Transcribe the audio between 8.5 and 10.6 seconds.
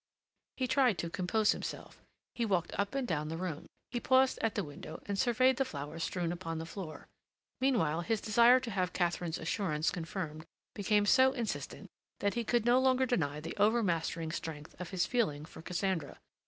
to have Katharine's assurance confirmed